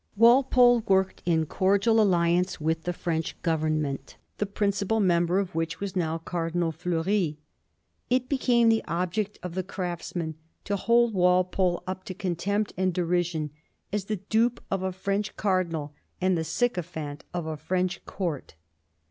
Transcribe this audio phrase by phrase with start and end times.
[0.15, 5.95] Walpole worked in cordial alliance with the French Government, the principal member of which was
[5.95, 7.37] now Cardinal Fleury.
[8.09, 10.33] It became the object of the Craftsman
[10.63, 13.51] to hold Walpole up to contempt and derision,
[13.93, 18.55] as the dupe of a French Cardinal and the sycophant of a French Court.